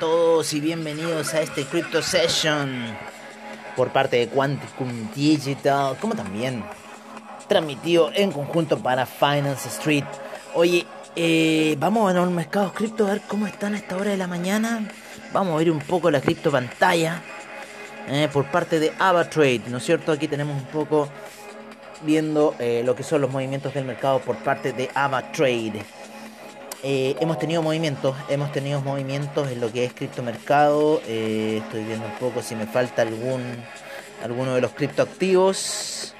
[0.00, 2.96] todos y bienvenidos a este Crypto Session
[3.76, 6.64] por parte de Quanticum Digital, como también
[7.46, 10.04] transmitido en conjunto para Finance Street.
[10.54, 10.86] Oye,
[11.16, 14.26] eh, vamos a los mercados cripto a ver cómo están a esta hora de la
[14.26, 14.88] mañana.
[15.34, 17.20] Vamos a ver un poco la cripto pantalla
[18.08, 20.12] eh, por parte de AvaTrade, ¿no es cierto?
[20.12, 21.10] Aquí tenemos un poco
[22.00, 25.84] viendo eh, lo que son los movimientos del mercado por parte de AvaTrade.
[26.82, 31.02] Eh, hemos tenido movimientos, hemos tenido movimientos en lo que es criptomercado.
[31.06, 33.42] Eh, estoy viendo un poco si me falta algún
[34.22, 36.14] alguno de los criptoactivos.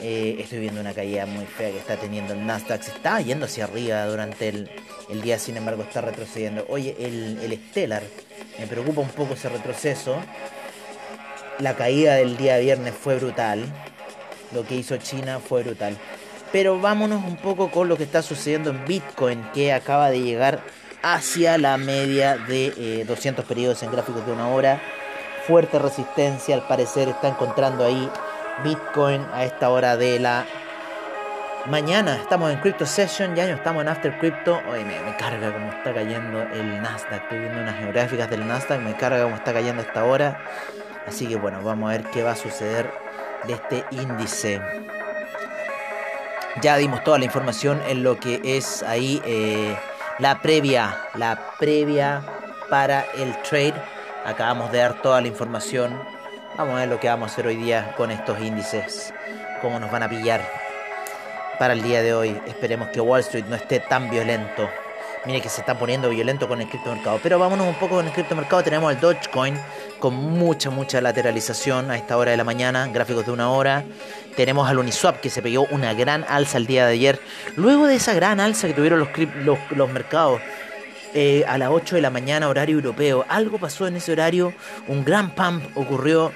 [0.00, 2.82] Eh, estoy viendo una caída muy fea que está teniendo el Nasdaq.
[2.82, 6.66] Se está yendo hacia arriba durante el, día, sin embargo está retrocediendo.
[6.68, 8.02] Oye, el, el Stellar,
[8.58, 10.16] me preocupa un poco ese retroceso.
[11.60, 13.64] La caída del día viernes fue brutal.
[14.52, 15.96] Lo que hizo China fue brutal.
[16.56, 20.60] Pero vámonos un poco con lo que está sucediendo en Bitcoin, que acaba de llegar
[21.02, 24.80] hacia la media de 200 eh, periodos en gráficos de una hora.
[25.46, 28.10] Fuerte resistencia, al parecer está encontrando ahí
[28.64, 30.46] Bitcoin a esta hora de la
[31.66, 32.16] mañana.
[32.16, 34.58] Estamos en Crypto Session, ya no estamos en After Crypto.
[34.70, 37.24] Oye, me, carga como está cayendo el Nasdaq.
[37.24, 40.40] Estoy viendo unas geográficas del Nasdaq, me carga como está cayendo a esta hora.
[41.06, 42.90] Así que bueno, vamos a ver qué va a suceder
[43.46, 44.62] de este índice.
[46.62, 49.76] Ya dimos toda la información en lo que es ahí eh,
[50.18, 52.22] la previa, la previa
[52.70, 53.74] para el trade.
[54.24, 56.00] Acabamos de dar toda la información.
[56.56, 59.12] Vamos a ver lo que vamos a hacer hoy día con estos índices,
[59.60, 60.40] cómo nos van a pillar
[61.58, 62.40] para el día de hoy.
[62.46, 64.66] Esperemos que Wall Street no esté tan violento.
[65.26, 67.18] Mire que se está poniendo violento con el criptomercado.
[67.20, 68.62] Pero vámonos un poco con el criptomercado.
[68.62, 69.58] Tenemos el Dogecoin
[69.98, 72.86] con mucha, mucha lateralización a esta hora de la mañana.
[72.86, 73.84] Gráficos de una hora.
[74.36, 77.20] Tenemos al Uniswap que se pegó una gran alza el día de ayer.
[77.56, 80.40] Luego de esa gran alza que tuvieron los, los, mercados
[81.12, 84.52] eh, a las 8 de la mañana, horario europeo, algo pasó en ese horario.
[84.86, 86.32] Un gran pump ocurrió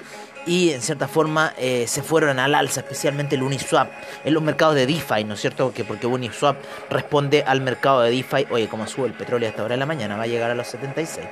[0.46, 3.90] y en cierta forma eh, se fueron al alza, especialmente el Uniswap,
[4.24, 5.72] en los mercados de DeFi, ¿no es cierto?
[5.72, 6.56] Que porque Uniswap
[6.88, 10.16] responde al mercado de DeFi, oye, como sube el petróleo hasta ahora de la mañana,
[10.16, 11.26] va a llegar a los 76.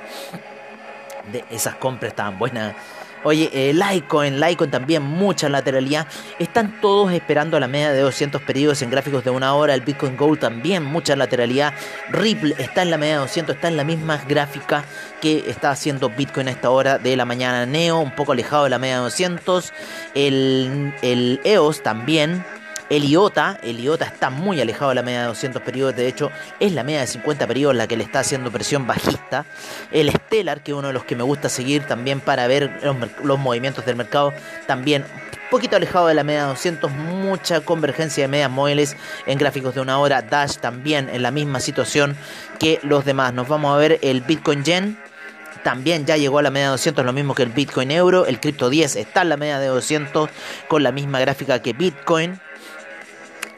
[1.31, 2.75] De esas compras estaban buenas
[3.23, 6.07] Oye, eh, Litecoin, Litecoin también mucha lateralidad.
[6.39, 9.73] Están todos esperando la media de 200 periodos en gráficos de una hora.
[9.73, 11.73] El Bitcoin Gold también mucha lateralidad.
[12.09, 14.85] Ripple está en la media de 200, está en la misma gráfica
[15.21, 17.65] que está haciendo Bitcoin a esta hora de la mañana.
[17.65, 19.73] Neo, un poco alejado de la media de 200.
[20.15, 22.43] El, el EOS también
[22.89, 26.31] el IOTA, el IOTA está muy alejado de la media de 200 periodos, de hecho
[26.59, 29.45] es la media de 50 periodos la que le está haciendo presión bajista.
[29.91, 32.79] El Stellar, que es uno de los que me gusta seguir también para ver
[33.23, 34.33] los, movimientos del mercado,
[34.65, 35.05] también
[35.51, 38.95] poquito alejado de la media de 200, mucha convergencia de medias móviles
[39.25, 40.21] en gráficos de una hora.
[40.21, 42.15] Dash también en la misma situación
[42.59, 43.33] que los demás.
[43.33, 44.97] Nos vamos a ver el Bitcoin Yen.
[45.63, 48.25] También ya llegó a la media de 200, lo mismo que el Bitcoin Euro.
[48.25, 50.29] El Crypto 10 está en la media de 200
[50.67, 52.39] con la misma gráfica que Bitcoin.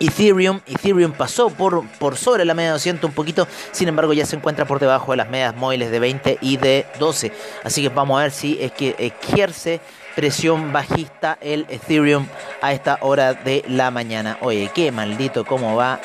[0.02, 0.60] Ethereum.
[0.66, 4.36] Ethereum pasó por, por sobre la media de 200 un poquito, sin embargo ya se
[4.36, 7.32] encuentra por debajo de las medias móviles de 20 y de 12.
[7.64, 9.80] Así que vamos a ver si es que ejerce
[10.16, 12.28] presión bajista el Ethereum
[12.62, 14.38] a esta hora de la mañana.
[14.42, 16.00] Oye, qué maldito cómo va.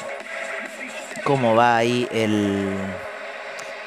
[1.25, 2.69] Cómo va ahí el...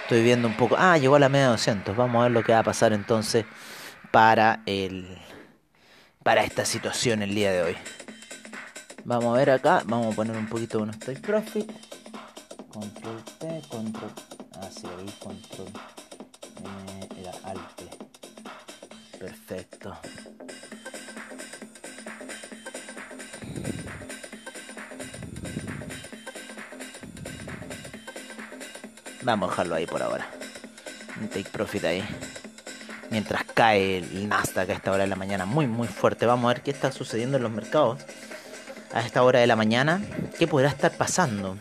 [0.01, 0.75] Estoy viendo un poco...
[0.77, 1.95] Ah, llegó a la media de 200.
[1.95, 3.45] Vamos a ver lo que va a pasar entonces
[4.11, 5.17] para el...
[6.23, 7.77] Para esta situación el día de hoy.
[9.05, 11.71] Vamos a ver acá, vamos a poner un poquito de nuestro profit.
[12.71, 14.11] Control T, control.
[14.61, 15.67] Así, ah, ahí, control.
[16.63, 17.81] Eh, era alt.
[19.17, 19.97] Perfecto.
[29.23, 30.27] Vamos a dejarlo ahí por ahora.
[31.21, 32.03] Un take profit ahí.
[33.11, 36.25] Mientras cae el Nasdaq a esta hora de la mañana muy muy fuerte.
[36.25, 37.99] Vamos a ver qué está sucediendo en los mercados
[38.93, 40.01] a esta hora de la mañana,
[40.37, 41.57] ¿qué podrá estar pasando?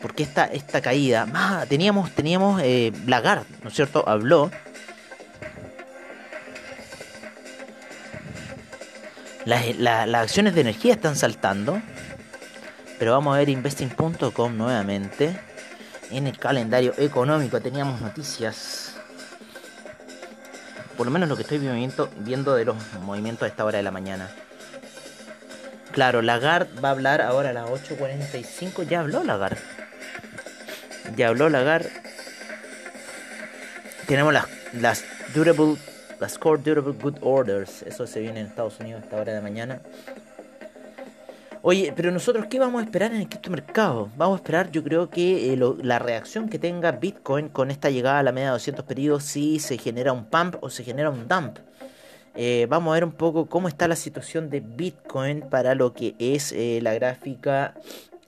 [0.00, 4.08] Porque esta, esta caída, ah, teníamos, teníamos eh, ¿no es cierto?
[4.08, 4.50] Habló.
[9.44, 11.80] Las, acciones de energía están saltando.
[12.98, 15.38] Pero vamos a ver investing.com nuevamente.
[16.10, 18.94] En el calendario económico teníamos noticias.
[20.96, 23.84] Por lo menos lo que estoy viendo, viendo de los movimientos a esta hora de
[23.84, 24.28] la mañana.
[25.92, 28.86] Claro, Lagarde va a hablar ahora a las 8.45.
[28.86, 29.60] Ya habló Lagarde.
[31.16, 31.90] Ya habló Lagarde.
[34.06, 35.04] Tenemos las, las
[35.34, 35.76] Durable,
[36.20, 37.82] las Core Durable Good Orders.
[37.82, 39.80] Eso se viene en Estados Unidos a esta hora de mañana.
[41.62, 44.08] Oye, pero nosotros, ¿qué vamos a esperar en el criptomercado?
[44.16, 48.20] Vamos a esperar, yo creo que eh, la reacción que tenga Bitcoin con esta llegada
[48.20, 51.26] a la media de 200 periodos, si se genera un pump o se genera un
[51.26, 51.58] dump.
[52.40, 56.14] Eh, vamos a ver un poco cómo está la situación de Bitcoin para lo que
[56.20, 57.74] es eh, la gráfica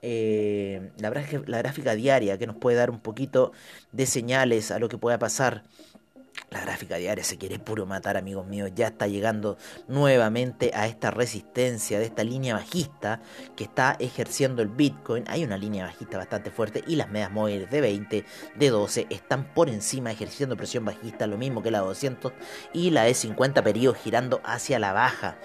[0.03, 1.11] la,
[1.47, 3.53] la, gráfica diaria que nos puede dar un poquito
[3.93, 5.63] de señales a lo que pueda pasar.
[6.51, 8.73] La gráfica diaria se quiere puro matar, amigos míos.
[8.75, 9.57] Ya está llegando
[9.87, 13.23] nuevamente a esta resistencia de esta línea bajista
[13.55, 15.25] que está ejerciendo el Bitcoin.
[15.29, 18.25] Hay una línea bajista bastante fuerte y las medias móviles de 20,
[18.57, 22.33] de 12 están por encima ejerciendo presión bajista, lo mismo que la 200
[22.73, 25.39] y la de 50 periodos girando hacia la baja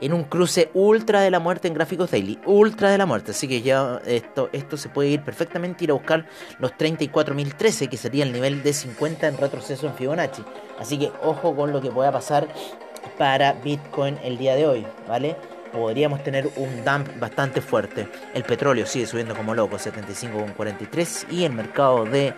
[0.00, 3.48] en un cruce ultra de la muerte en gráficos daily, ultra de la muerte, así
[3.48, 6.26] que ya esto, esto se puede ir perfectamente, ir a buscar
[6.58, 10.27] los 34.013, que sería el nivel de 50 en retroceso en Fibonacci,
[10.78, 12.48] así que ojo con lo que pueda pasar
[13.16, 15.36] para Bitcoin el día de hoy, ¿vale?
[15.72, 18.08] Podríamos tener un dump bastante fuerte.
[18.34, 22.34] El petróleo sigue subiendo como loco, 75,43 y el mercado de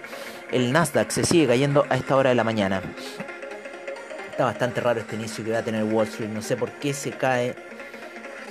[0.50, 2.82] el Nasdaq se sigue cayendo a esta hora de la mañana
[4.44, 6.30] bastante raro este inicio que va a tener Wall Street.
[6.30, 7.54] No sé por qué se cae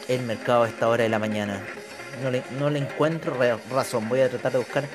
[0.08, 1.62] el mercado a esta hora de la mañana.
[2.60, 3.38] No le encuentro
[3.72, 4.10] razón.
[4.10, 4.86] Voy a tratar de buscar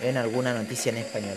[0.00, 1.36] en alguna noticia en español.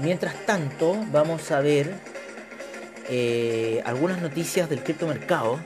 [0.00, 1.92] Mientras tanto, vamos a ver
[3.08, 5.60] eh, algunas noticias del criptomercado.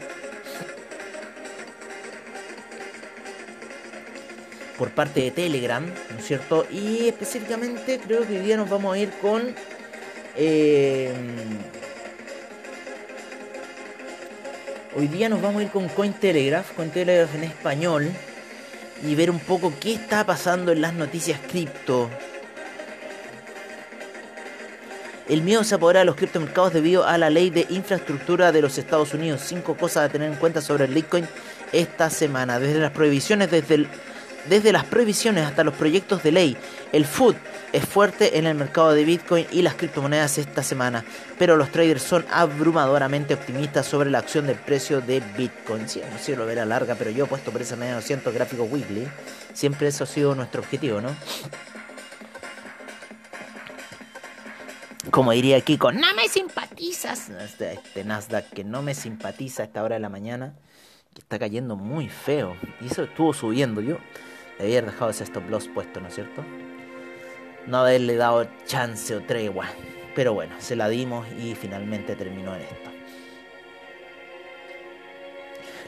[4.77, 6.67] por parte de Telegram, ¿no es cierto?
[6.71, 9.55] Y específicamente creo que hoy día nos vamos a ir con...
[10.37, 11.13] Eh,
[14.95, 18.11] hoy día nos vamos a ir con Cointelegraph, Cointelegraph en español,
[19.03, 22.11] y ver un poco qué está pasando en las noticias cripto.
[25.29, 28.79] El miedo se apodera de los criptomercados debido a la ley de infraestructura de los
[28.79, 29.43] Estados Unidos.
[29.45, 31.27] Cinco cosas a tener en cuenta sobre el Bitcoin
[31.73, 32.61] esta semana.
[32.61, 33.89] Desde las prohibiciones, desde
[34.49, 36.57] desde las prohibiciones hasta los proyectos de ley,
[36.93, 37.35] el food
[37.73, 41.05] es fuerte en el mercado de Bitcoin y las criptomonedas esta semana,
[41.39, 45.89] pero los traders son abrumadoramente optimistas sobre la acción del precio de Bitcoin.
[45.89, 48.71] Sí, no sé lo verá larga, pero yo he puesto por esa media 200 gráficos
[48.71, 49.09] weekly.
[49.53, 51.11] Siempre eso ha sido nuestro objetivo, ¿no?
[55.11, 57.31] Como diría Kiko, no me simpatizas.
[57.31, 60.55] Este, este Nasdaq que no me simpatiza a esta hora de la mañana,
[61.15, 62.57] que está cayendo muy feo.
[62.81, 63.81] Y eso estuvo subiendo.
[63.81, 63.99] Yo
[64.59, 66.43] Debía haber dejado ese stop loss puesto, ¿no es cierto?
[67.67, 69.67] No haberle dado chance o tregua.
[70.15, 72.86] Pero bueno, se la dimos y finalmente terminó en esto.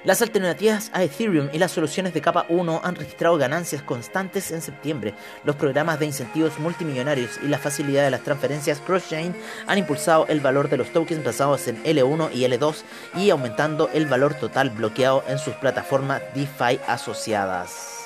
[0.08, 4.62] Las alternativas a Ethereum y las soluciones de capa 1 han registrado ganancias constantes en
[4.62, 5.12] septiembre.
[5.44, 10.40] Los programas de incentivos multimillonarios y la facilidad de las transferencias cross-chain han impulsado el
[10.40, 12.76] valor de los tokens basados en L1 y L2
[13.16, 17.97] y aumentando el valor total bloqueado en sus plataformas DeFi asociadas.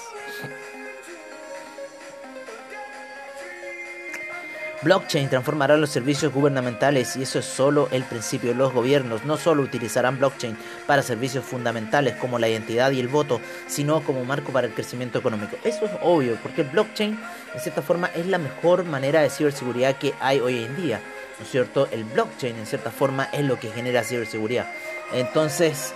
[4.83, 8.53] Blockchain transformará los servicios gubernamentales y eso es solo el principio.
[8.53, 10.59] Los gobiernos no solo utilizarán blockchain
[10.89, 15.21] para servicios fundamentales como la identidad y el voto, sino como marco para el crecimiento
[15.21, 15.57] económico.
[15.63, 17.17] Eso es obvio, porque el blockchain,
[17.55, 21.01] en cierta forma, es la mejor manera de ciberseguridad que hay hoy en día.
[21.39, 21.87] ¿No es cierto?
[21.93, 24.67] El blockchain, en cierta forma, es lo que genera ciberseguridad.
[25.13, 25.95] Entonces,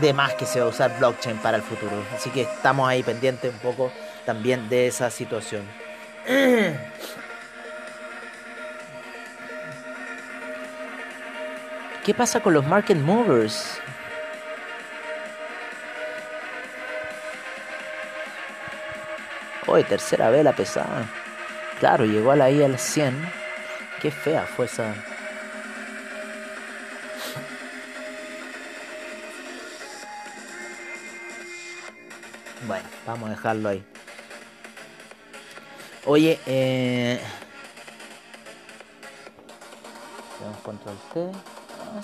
[0.00, 2.04] de más que se va a usar blockchain para el futuro.
[2.14, 3.90] Así que estamos ahí pendientes un poco
[4.24, 5.62] también de esa situación.
[12.08, 13.78] ¿Qué pasa con los market movers?
[19.66, 21.04] Hoy tercera vela pesada.
[21.80, 23.30] Claro, llegó a la I al 100.
[24.00, 24.94] Qué fea fue esa.
[32.66, 33.84] Bueno, vamos a dejarlo ahí.
[36.06, 37.20] Oye, eh.
[40.64, 41.57] control T.
[41.88, 42.02] Ah,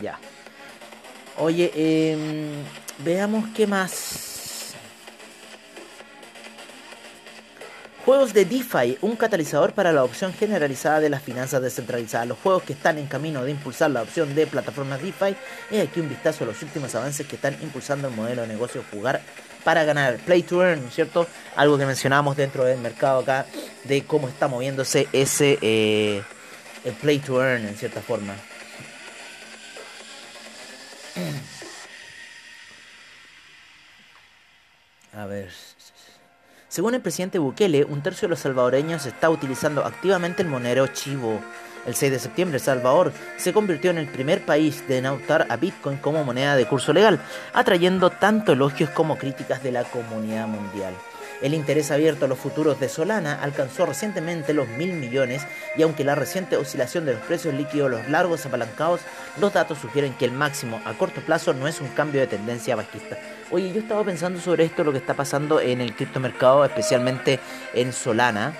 [0.00, 0.18] ya.
[1.38, 2.64] Oye, em,
[2.98, 4.74] veamos qué más.
[8.04, 12.28] Juegos de DeFi, un catalizador para la opción generalizada de las finanzas descentralizadas.
[12.28, 15.34] Los juegos que están en camino de impulsar la opción de plataformas DeFi.
[15.70, 18.84] Y aquí un vistazo a los últimos avances que están impulsando el modelo de negocio
[18.90, 19.22] jugar
[19.64, 20.18] para ganar.
[20.18, 21.26] Play to earn, ¿no es cierto?
[21.56, 23.46] Algo que mencionamos dentro del mercado acá
[23.84, 26.22] de cómo está moviéndose ese eh,
[26.84, 28.34] el play to earn en cierta forma.
[35.16, 35.50] A ver.
[36.68, 41.40] Según el presidente Bukele, un tercio de los salvadoreños está utilizando activamente el monero chivo.
[41.86, 45.98] El 6 de septiembre, Salvador se convirtió en el primer país de adoptar a Bitcoin
[45.98, 47.20] como moneda de curso legal,
[47.52, 50.94] atrayendo tanto elogios como críticas de la comunidad mundial.
[51.42, 56.04] El interés abierto a los futuros de Solana alcanzó recientemente los mil millones y aunque
[56.04, 59.00] la reciente oscilación de los precios líquidos, los largos apalancados,
[59.38, 62.76] los datos sugieren que el máximo a corto plazo no es un cambio de tendencia
[62.76, 63.18] bajista.
[63.50, 67.40] Oye, yo estaba pensando sobre esto, lo que está pasando en el criptomercado, especialmente
[67.74, 68.54] en Solana.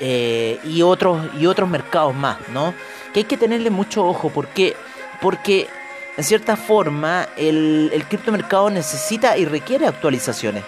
[0.00, 2.74] Eh, y, otros, y otros mercados más, ¿no?
[3.12, 4.74] Que hay que tenerle mucho ojo porque,
[5.20, 5.68] porque
[6.16, 10.64] en cierta forma el, el criptomercado necesita y requiere actualizaciones,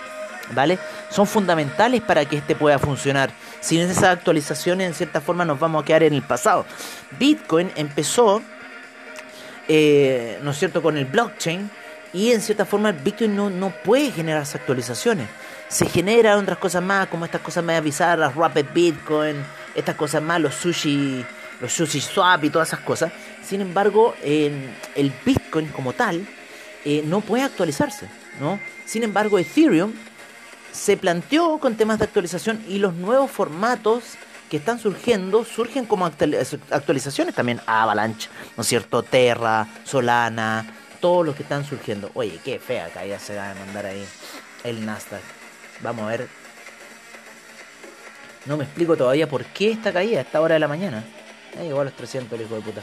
[0.52, 0.78] ¿vale?
[1.10, 3.30] Son fundamentales para que este pueda funcionar.
[3.60, 6.66] Sin esas actualizaciones, en cierta forma, nos vamos a quedar en el pasado.
[7.18, 8.42] Bitcoin empezó,
[9.68, 11.70] eh, ¿no es cierto?, con el blockchain
[12.12, 15.28] y en cierta forma Bitcoin no, no puede generar esas actualizaciones
[15.68, 19.36] se generan otras cosas más, como estas cosas más bizarras, Rapid Bitcoin,
[19.74, 21.24] estas cosas más, los sushi,
[21.60, 23.12] los sushi swap y todas esas cosas.
[23.44, 26.26] Sin embargo, el Bitcoin como tal
[26.84, 28.06] eh, no puede actualizarse,
[28.40, 28.60] ¿no?
[28.84, 29.92] Sin embargo, Ethereum
[30.76, 34.04] se planteó con temas de actualización y los nuevos formatos
[34.50, 39.02] que están surgiendo surgen como actualizaciones también Avalanche, ¿no es cierto?
[39.02, 40.64] Terra, Solana,
[41.00, 42.10] todos los que están surgiendo.
[42.14, 44.06] Oye, qué fea caída se va a mandar ahí
[44.64, 45.22] el Nasdaq.
[45.80, 46.28] Vamos a ver.
[48.44, 51.04] No me explico todavía por qué esta caída a esta hora de la mañana.
[51.58, 52.82] Eh, igual los 300, el hijo de puta.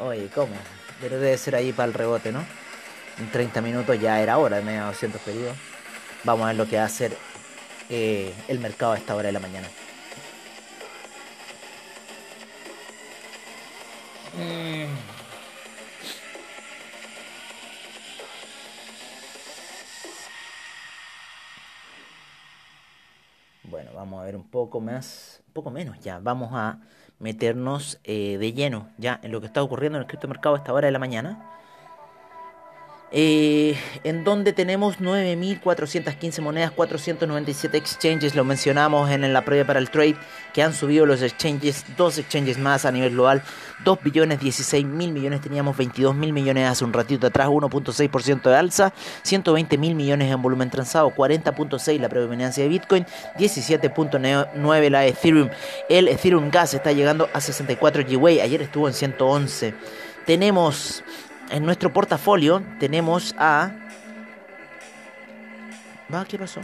[0.00, 0.54] Oye, ¿cómo?
[1.00, 2.44] Pero debe ser ahí para el rebote, ¿no?
[3.18, 5.56] En 30 minutos ya era hora media 200 pedidos.
[6.24, 7.16] Vamos a ver lo que va a hacer
[7.88, 9.68] eh, el mercado a esta hora de la mañana.
[23.64, 26.18] Bueno, vamos a ver un poco más, un poco menos ya.
[26.20, 26.78] Vamos a
[27.18, 30.72] meternos eh, de lleno ya en lo que está ocurriendo en el criptomercado a esta
[30.72, 31.61] hora de la mañana.
[33.14, 39.90] Eh, en donde tenemos 9.415 monedas, 497 exchanges, lo mencionamos en, la prueba para el
[39.90, 40.16] trade,
[40.54, 43.42] que han subido los exchanges, dos exchanges más a nivel global,
[43.84, 48.56] 2 billones 16 mil millones, teníamos 22 mil millones hace un ratito atrás, 1.6% de
[48.56, 53.04] alza, 120 mil millones en volumen transado, 40.6 la predominancia de Bitcoin,
[53.36, 55.50] 17.9 la Ethereum,
[55.90, 59.74] el Ethereum Gas está llegando a 64 GWay, ayer estuvo en 111.
[60.24, 61.02] Tenemos
[61.52, 63.70] en nuestro portafolio tenemos a...
[66.12, 66.24] ¿Va?
[66.24, 66.60] ¿Qué pasó?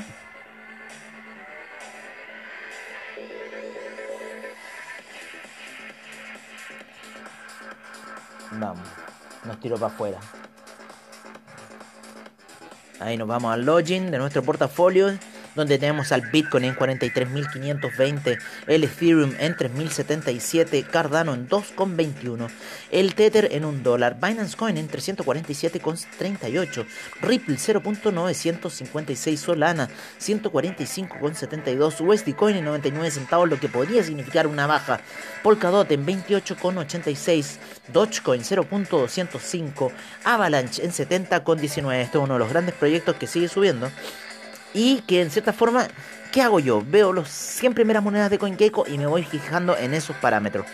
[8.52, 8.88] Vamos,
[9.45, 10.18] nos tiró para afuera.
[12.99, 15.16] Ahí nos vamos al login de nuestro portafolio
[15.58, 18.38] donde tenemos al Bitcoin en 43.520,
[18.68, 22.48] el Ethereum en 3.077, Cardano en 2,21,
[22.92, 26.86] el Tether en 1 dólar, Binance Coin en 347,38,
[27.22, 29.88] Ripple 0.956, Solana
[30.20, 35.00] 145,72, USD Coin en 99 centavos, lo que podría significar una baja,
[35.42, 37.56] Polkadot en 28,86,
[37.92, 39.90] Dogecoin 0.205,
[40.24, 41.94] Avalanche en 70,19.
[42.00, 43.90] Este es uno de los grandes proyectos que sigue subiendo
[44.75, 45.88] y que en cierta forma,
[46.32, 46.82] ¿qué hago yo?
[46.87, 50.66] Veo los 100 primeras monedas de CoinGecko y me voy fijando en esos parámetros.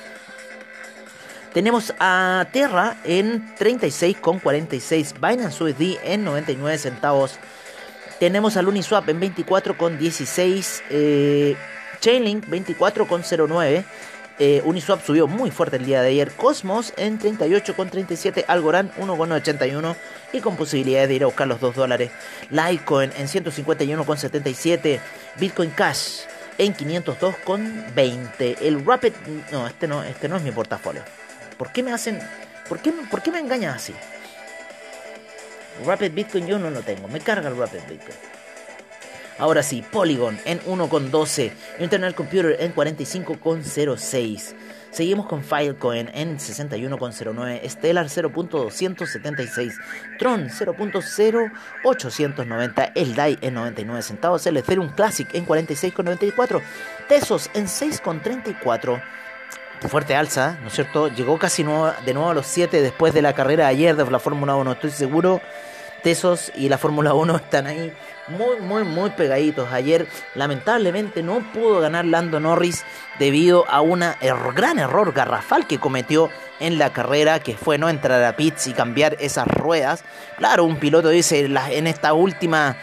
[1.52, 7.38] Tenemos a Terra en 36,46, Binance USD en 99 centavos.
[8.18, 11.56] Tenemos al Uniswap en 24,16, eh,
[12.00, 13.84] Chainlink 24,09.
[14.38, 16.32] Eh, Uniswap subió muy fuerte el día de ayer.
[16.32, 18.44] Cosmos en 38,37.
[18.48, 19.94] Algorand 1,81.
[20.32, 22.10] Y con posibilidades de ir a buscar los 2 dólares.
[22.50, 25.00] Litecoin en 151,77.
[25.36, 26.22] Bitcoin Cash
[26.58, 28.56] en 502,20.
[28.60, 29.12] El Rapid.
[29.52, 31.02] No, este no, este no es mi portafolio.
[31.56, 32.18] ¿Por qué me hacen.?
[32.68, 33.94] ¿Por qué, por qué me engañan así?
[35.84, 37.08] Rapid Bitcoin yo no lo tengo.
[37.08, 38.33] Me carga el Rapid Bitcoin.
[39.38, 44.54] Ahora sí, Polygon en 1,12, Internet Computer en 45,06.
[44.90, 49.72] Seguimos con Filecoin en 61,09, Stellar 0.276,
[50.20, 56.62] Tron 0.0890, el DAI en 99 centavos, el Ethereum Classic en 46,94,
[57.08, 59.02] Tesos en 6,34
[59.88, 61.08] fuerte alza, ¿no es cierto?
[61.08, 64.18] Llegó casi de nuevo a los 7 después de la carrera de ayer de la
[64.18, 65.40] Fórmula 1, estoy seguro.
[66.02, 67.92] Tesos y la Fórmula 1 están ahí
[68.28, 69.72] muy, muy, muy pegaditos.
[69.72, 72.84] Ayer, lamentablemente, no pudo ganar Lando Norris
[73.18, 74.04] debido a un
[74.54, 78.72] gran error garrafal que cometió en la carrera, que fue no entrar a pits y
[78.72, 80.04] cambiar esas ruedas.
[80.38, 82.76] Claro, un piloto dice en esta última.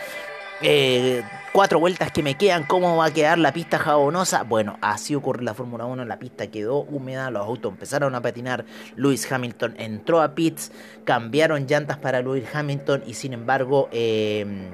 [0.64, 4.44] Eh, cuatro vueltas que me quedan, ¿cómo va a quedar la pista jabonosa?
[4.44, 8.64] Bueno, así ocurre la Fórmula 1, la pista quedó húmeda, los autos empezaron a patinar,
[8.96, 10.72] Lewis Hamilton entró a pits,
[11.04, 13.90] cambiaron llantas para Lewis Hamilton y sin embargo...
[13.92, 14.70] Eh,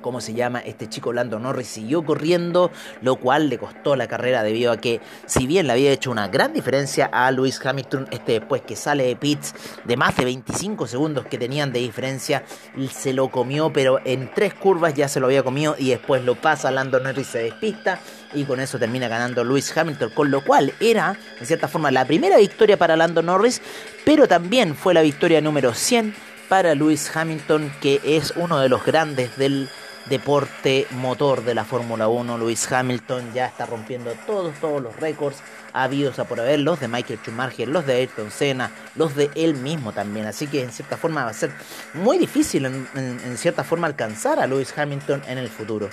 [0.00, 0.60] ¿cómo se llama?
[0.60, 2.70] Este chico Lando Norris siguió corriendo,
[3.02, 6.28] lo cual le costó la carrera debido a que, si bien le había hecho una
[6.28, 10.86] gran diferencia a Lewis Hamilton, este después que sale de pits de más de 25
[10.86, 12.44] segundos que tenían de diferencia,
[12.90, 16.34] se lo comió, pero en tres curvas ya se lo había comido y después lo
[16.34, 18.00] pasa, Lando Norris se despista
[18.34, 22.04] y con eso termina ganando Lewis Hamilton, con lo cual era, en cierta forma, la
[22.04, 23.60] primera victoria para Lando Norris,
[24.04, 26.14] pero también fue la victoria número 100
[26.48, 29.68] para Lewis Hamilton, que es uno de los grandes del
[30.06, 32.38] deporte motor de la Fórmula 1.
[32.38, 35.38] Lewis Hamilton ya está rompiendo todos, todos los récords
[35.72, 39.54] habidos a por haber, los de Michael Schumacher, los de Ayrton Senna, los de él
[39.54, 40.26] mismo también.
[40.26, 41.50] Así que en cierta forma va a ser
[41.94, 45.88] muy difícil en, cierta forma alcanzar a Lewis Hamilton en el futuro.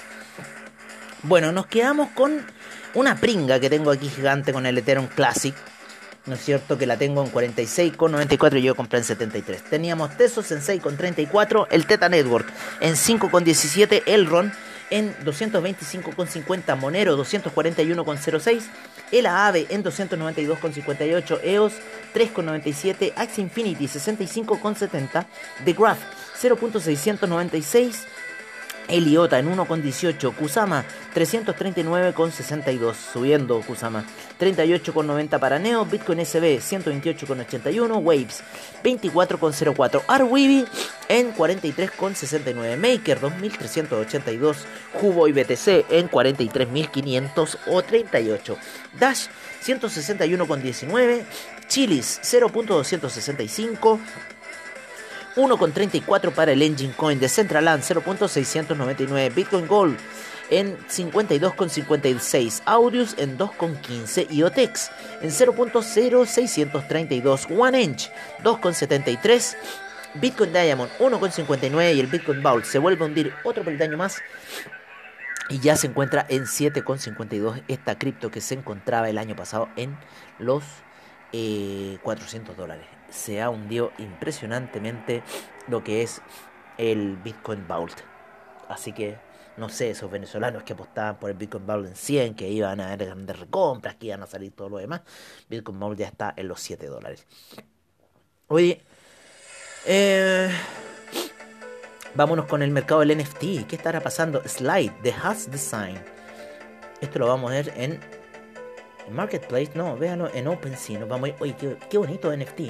[1.23, 2.45] Bueno, nos quedamos con
[2.93, 5.55] una pringa que tengo aquí gigante con el Ethereum Classic
[6.25, 6.77] ¿no es cierto?
[6.77, 9.63] Que la tengo en 46,94 y yo compré en 73.
[9.63, 14.51] Teníamos Tesos en 6,34, el Teta Network en 5,17, Elron
[14.89, 18.63] en 225,50, Monero 241,06,
[19.11, 21.73] el AAVE en 292,58, EOS
[22.13, 25.25] 3,97, Axie Infinity 65,70,
[25.63, 25.99] The Graph
[26.41, 28.05] 0.696,
[28.87, 30.33] Eliota en 1,18.
[30.35, 32.93] Kusama 339,62.
[33.13, 34.05] Subiendo Kusama.
[34.39, 35.85] 38,90 para Neo.
[35.85, 38.01] Bitcoin SB 128,81.
[38.01, 38.43] Waves
[38.83, 40.01] 24,04.
[40.07, 40.65] Arweeby
[41.09, 42.77] en 43,69.
[42.77, 44.57] Maker 2382.
[45.01, 48.57] Hubo y BTC en 43.500 o 38.
[48.99, 49.27] Dash
[49.63, 51.23] 161,19.
[51.67, 53.99] Chilis 0.265.
[55.35, 59.97] 1,34 para el Engine Coin de Centraland 0.699 Bitcoin Gold
[60.49, 68.09] en 52,56 Audius en 2,15 y Otex en 0.0632 One Inch
[68.43, 69.55] 2,73
[70.15, 74.21] Bitcoin Diamond 1,59 y el Bitcoin Vault se vuelve a hundir otro peldaño más
[75.49, 79.97] y ya se encuentra en 7,52 esta cripto que se encontraba el año pasado en
[80.39, 80.63] los
[81.31, 81.99] 400 eh,
[82.57, 85.23] dólares se ha hundido impresionantemente
[85.67, 86.21] lo que es
[86.77, 88.01] el Bitcoin Vault.
[88.67, 89.17] Así que
[89.57, 92.87] no sé, esos venezolanos que apostaban por el Bitcoin Vault en 100, que iban a
[92.91, 95.01] haber grandes recompras, que iban a salir todo lo demás,
[95.49, 97.25] Bitcoin Vault ya está en los 7 dólares.
[98.47, 98.81] Oye,
[99.85, 100.49] eh,
[102.15, 103.65] vámonos con el mercado del NFT.
[103.67, 104.41] ¿Qué estará pasando?
[104.45, 105.99] Slide de Has Design.
[107.01, 107.99] Esto lo vamos a ver en
[109.09, 109.71] Marketplace.
[109.73, 110.99] No, véanlo en OpenSea.
[110.99, 112.61] Nos vamos a Oye, qué, qué bonito NFT.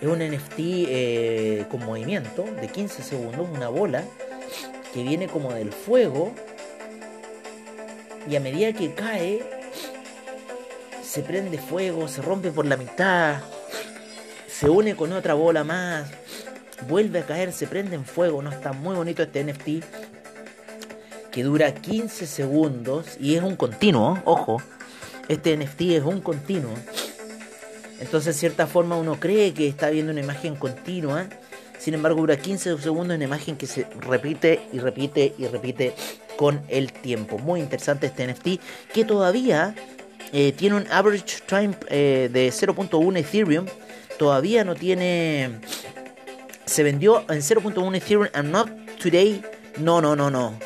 [0.00, 4.04] Es un NFT eh, con movimiento de 15 segundos, una bola
[4.92, 6.32] que viene como del fuego
[8.28, 9.42] y a medida que cae
[11.02, 13.40] se prende fuego, se rompe por la mitad,
[14.48, 16.10] se une con otra bola más,
[16.88, 19.84] vuelve a caer, se prende en fuego, no está muy bonito este NFT
[21.30, 24.60] que dura 15 segundos y es un continuo, ojo,
[25.28, 26.74] este NFT es un continuo
[28.00, 31.26] entonces, de cierta forma, uno cree que está viendo una imagen continua.
[31.78, 35.94] Sin embargo, dura 15 segundos una imagen que se repite y repite y repite
[36.36, 37.38] con el tiempo.
[37.38, 38.60] Muy interesante este NFT
[38.92, 39.74] que todavía
[40.32, 43.66] eh, tiene un average time eh, de 0.1 Ethereum.
[44.18, 45.60] Todavía no tiene...
[46.64, 49.42] Se vendió en 0.1 Ethereum and not today.
[49.78, 50.58] No, no, no, no.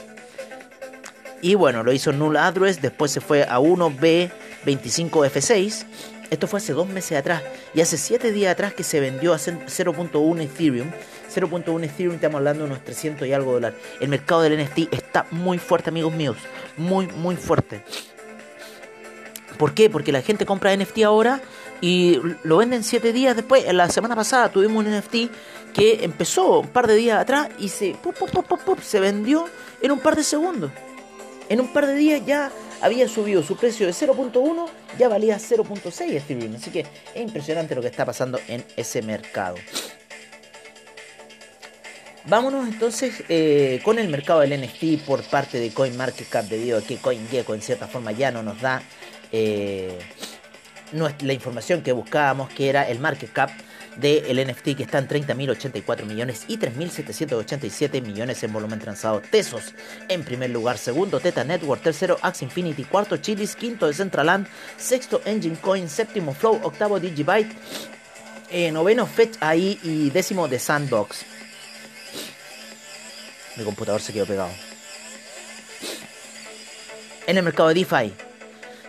[1.43, 2.81] Y bueno, lo hizo Null Address.
[2.81, 5.85] Después se fue a 1B25F6
[6.31, 7.43] esto fue hace dos meses atrás.
[7.75, 10.91] Y hace siete días atrás que se vendió a 0.1 Ethereum.
[11.35, 13.79] 0.1 Ethereum, estamos hablando de unos 300 y algo dólares.
[14.01, 16.37] El mercado del NFT está muy fuerte, amigos míos.
[16.77, 17.83] Muy, muy fuerte.
[19.59, 19.91] ¿Por qué?
[19.91, 21.41] Porque la gente compra NFT ahora
[21.81, 23.71] y lo venden siete días después.
[23.73, 25.15] La semana pasada tuvimos un NFT
[25.75, 27.97] que empezó un par de días atrás y se,
[28.83, 29.47] se vendió
[29.83, 30.71] en un par de segundos.
[31.49, 34.67] En un par de días ya había subido su precio de 0.1,
[34.99, 36.57] ya valía 0.6 Ethereum.
[36.57, 39.57] Así que es impresionante lo que está pasando en ese mercado.
[42.27, 46.99] Vámonos entonces eh, con el mercado del NFT por parte de CoinMarketCap debido a que
[46.99, 48.83] CoinGecko en cierta forma ya no nos da
[49.33, 49.99] eh,
[50.93, 53.51] la información que buscábamos que era el market cap
[54.01, 59.21] del NFT que está en 30.084 millones y 3.787 millones en volumen transado.
[59.21, 59.75] Tesos
[60.09, 65.57] en primer lugar, segundo Teta Network, tercero Axe Infinity, cuarto Chilis, quinto Decentraland, sexto Engine
[65.57, 67.55] Coin, séptimo Flow, octavo Digibyte,
[68.51, 71.25] eh, noveno Fetch ahí y décimo The Sandbox.
[73.57, 74.51] Mi computador se quedó pegado.
[77.27, 78.30] En el mercado de DeFi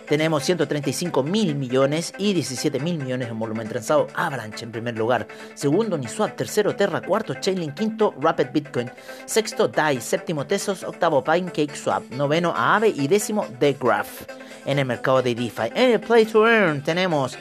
[0.06, 4.08] tenemos 135 mil millones y 17 mil millones en volumen transado.
[4.14, 5.26] Avalanche en primer lugar.
[5.54, 6.36] Segundo, Uniswap.
[6.36, 7.00] Tercero, Terra.
[7.00, 7.74] Cuarto, Chainlink.
[7.74, 8.90] Quinto, Rapid Bitcoin.
[9.26, 10.00] Sexto, DAI.
[10.00, 10.82] Séptimo, Tesos.
[10.82, 12.10] Octavo, Pancake Swap.
[12.10, 12.88] Noveno, Aave.
[12.88, 14.22] Y décimo, The Graph.
[14.66, 15.70] En el mercado de DeFi.
[15.74, 17.38] En el Play to Earn tenemos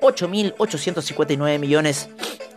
[0.00, 2.08] 8.859 millones.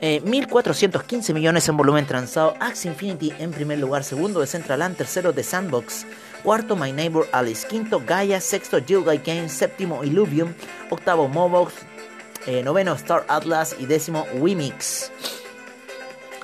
[0.02, 2.56] 1.415 eh, millones en volumen transado.
[2.60, 4.04] Axie Infinity en primer lugar.
[4.04, 4.96] Segundo, Decentraland.
[4.96, 6.06] Tercero, The Sandbox.
[6.44, 7.68] Cuarto, My Neighbor Alice.
[7.68, 8.40] Quinto, Gaia.
[8.40, 9.52] Sexto, Jill Games.
[9.52, 10.54] Séptimo, Illuvium.
[10.90, 11.74] Octavo, Mobox.
[12.46, 13.76] Eh, noveno, Star Atlas.
[13.80, 15.12] Y décimo, Wimix.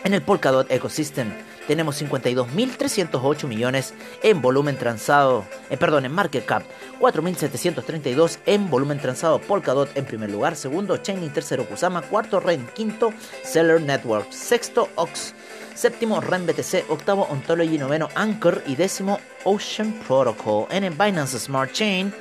[0.04, 1.34] En el Polkadot Ecosystem
[1.68, 6.64] tenemos 52.308 millones en volumen transado, eh, perdón, en market cap,
[7.00, 13.14] 4.732 en volumen transado, Polkadot en primer lugar, segundo Chainlink, tercero Kusama, cuarto Ren, quinto
[13.44, 15.34] Seller Network, sexto Ox,
[15.76, 20.66] séptimo REN BTC, octavo Ontology, noveno Anchor y décimo Ocean Protocol.
[20.72, 22.12] En el Binance Smart Chain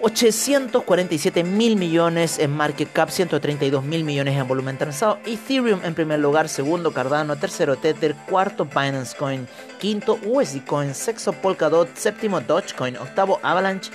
[0.00, 5.18] 847 mil millones en market cap, 132 mil millones en volumen transado.
[5.24, 9.46] Ethereum en primer lugar, segundo Cardano, tercero Tether, cuarto Binance Coin,
[9.78, 13.90] quinto USD Coin, sexto Polkadot, séptimo Dogecoin, octavo Avalanche,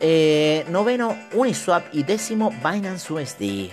[0.00, 3.70] eh, noveno Uniswap y décimo Binance USD.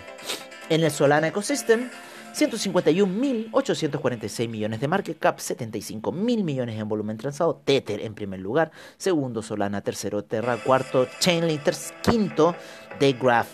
[0.70, 1.90] En el Solana Ecosystem
[2.34, 9.42] 151.846 millones de market cap, 75.000 millones en volumen transado, Tether en primer lugar, segundo
[9.42, 11.64] Solana, tercero Terra, cuarto Chainlink,
[12.02, 12.56] quinto
[13.00, 13.50] The Graph,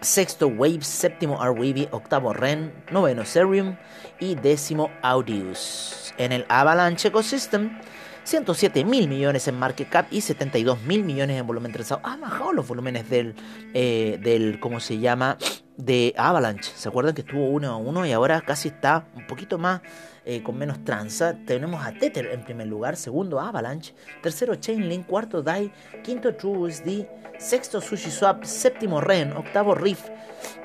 [0.00, 3.76] sexto Wave, séptimo Arweavy, octavo Ren, noveno Serum
[4.18, 6.14] y décimo Audius.
[6.18, 7.78] En el Avalanche Ecosystem
[8.24, 12.00] 107 mil millones en market cap y 72 mil millones en volumen transado.
[12.04, 13.34] Ha bajado los volúmenes del,
[13.74, 15.38] eh, del, ¿cómo se llama?
[15.80, 16.72] De Avalanche.
[16.76, 19.80] ¿Se acuerdan que estuvo uno a uno y ahora casi está un poquito más
[20.24, 21.34] eh, con menos tranza?
[21.46, 27.06] Tenemos a Tether en primer lugar, segundo Avalanche, tercero Chainlink, cuarto DAI, quinto TrueUSD,
[27.38, 30.08] sexto SushiSwap, séptimo REN, octavo Riff,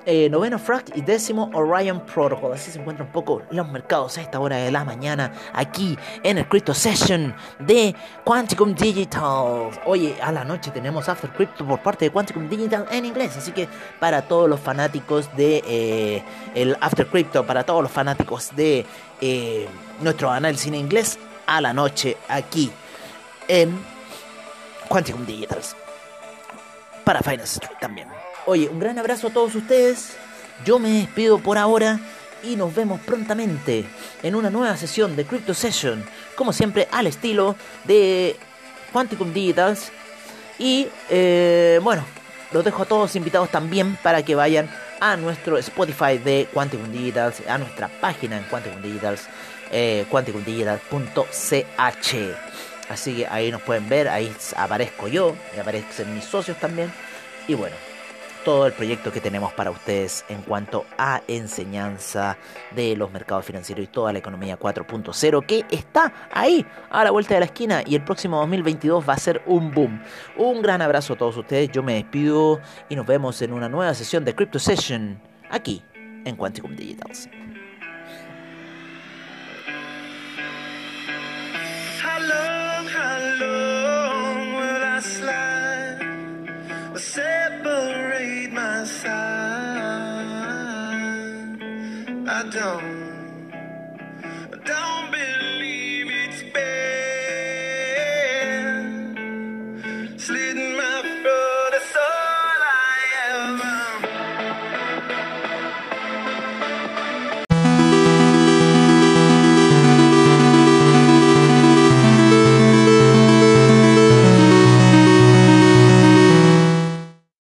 [0.05, 2.53] eh, noveno Frag y décimo Orion Protocol.
[2.53, 6.37] Así se encuentran un poco los mercados a esta hora de la mañana aquí en
[6.37, 9.71] el Crypto Session de Quanticum Digital.
[9.85, 13.35] Oye, a la noche tenemos After Crypto por parte de Quanticum Digital en inglés.
[13.35, 13.67] Así que
[13.99, 18.85] para todos los fanáticos de eh, el After Crypto, para todos los fanáticos de
[19.21, 19.67] eh,
[20.01, 22.71] nuestro análisis en inglés, a la noche aquí
[23.47, 23.77] en
[24.87, 25.61] Quanticum Digital.
[27.03, 28.07] Para Finance Street también.
[28.45, 30.17] Oye, un gran abrazo a todos ustedes.
[30.65, 31.99] Yo me despido por ahora
[32.43, 33.85] y nos vemos prontamente
[34.23, 38.35] en una nueva sesión de Crypto Session, como siempre al estilo de
[38.91, 39.91] Quanticum Digitals.
[40.57, 42.03] Y eh, bueno,
[42.51, 44.69] los dejo a todos invitados también para que vayan
[45.05, 49.27] a nuestro Spotify de Quanticum Digitals, a nuestra página en Quanticum Digitals,
[49.69, 50.03] eh.
[52.89, 56.91] Así que ahí nos pueden ver, ahí aparezco yo, aparecen mis socios también.
[57.47, 57.75] Y bueno,
[58.45, 62.37] todo el proyecto que tenemos para ustedes en cuanto a enseñanza
[62.75, 67.33] de los mercados financieros y toda la economía 4.0 que está ahí a la vuelta
[67.33, 69.99] de la esquina y el próximo 2022 va a ser un boom.
[70.37, 73.95] Un gran abrazo a todos ustedes, yo me despido y nos vemos en una nueva
[73.95, 75.83] sesión de Crypto Session aquí
[76.23, 77.27] en Quanticum Digitals.
[92.65, 92.94] him